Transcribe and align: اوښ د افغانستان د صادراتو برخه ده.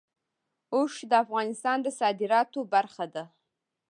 اوښ 0.75 0.93
د 1.09 1.11
افغانستان 1.23 1.77
د 1.83 1.87
صادراتو 1.99 2.59
برخه 2.73 3.05
ده. 3.13 3.23